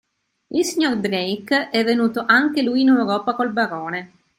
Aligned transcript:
Il 0.47 0.65
signor 0.65 0.97
Drake 0.97 1.69
è 1.69 1.83
venuto 1.83 2.23
anche 2.25 2.63
lui 2.63 2.81
in 2.81 2.87
Europa 2.87 3.35
col 3.35 3.51
barone? 3.51 4.11